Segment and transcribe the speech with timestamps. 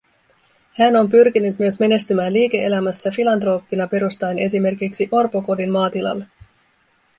[0.73, 6.27] Hän on pyrkinyt myös menestymään liike-elämässä filantrooppina perustaen esimerkiksi orpokodin maatilalle